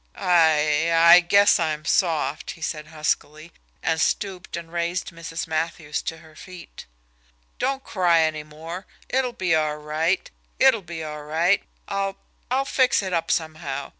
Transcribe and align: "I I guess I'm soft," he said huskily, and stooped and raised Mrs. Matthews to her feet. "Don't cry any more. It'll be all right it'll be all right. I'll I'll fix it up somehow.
"I 0.15 0.91
I 0.91 1.19
guess 1.19 1.59
I'm 1.59 1.85
soft," 1.85 2.49
he 2.57 2.61
said 2.63 2.87
huskily, 2.87 3.51
and 3.83 4.01
stooped 4.01 4.57
and 4.57 4.73
raised 4.73 5.11
Mrs. 5.11 5.45
Matthews 5.45 6.01
to 6.01 6.17
her 6.25 6.35
feet. 6.35 6.87
"Don't 7.59 7.83
cry 7.83 8.21
any 8.21 8.41
more. 8.41 8.87
It'll 9.09 9.31
be 9.31 9.53
all 9.53 9.77
right 9.77 10.27
it'll 10.57 10.81
be 10.81 11.03
all 11.03 11.21
right. 11.21 11.61
I'll 11.87 12.17
I'll 12.49 12.65
fix 12.65 13.03
it 13.03 13.13
up 13.13 13.29
somehow. 13.29 13.89